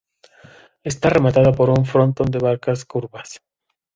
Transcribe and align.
Está 0.83 1.11
rematada 1.11 1.51
por 1.51 1.69
un 1.69 1.85
frontón 1.85 2.31
de 2.31 2.39
barrocas 2.39 2.85
curvas. 2.85 3.39